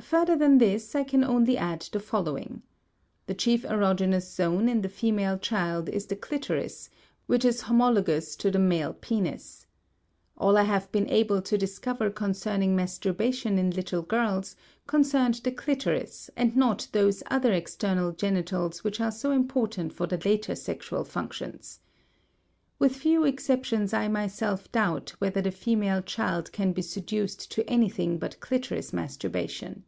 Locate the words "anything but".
27.70-28.40